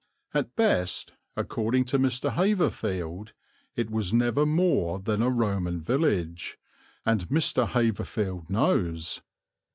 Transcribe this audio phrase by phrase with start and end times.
[0.33, 2.31] At best, according to Mr.
[2.33, 3.33] Haverfield,
[3.75, 6.57] it was never more than a Roman village;
[7.05, 7.67] and Mr.
[7.67, 9.21] Haverfield knows.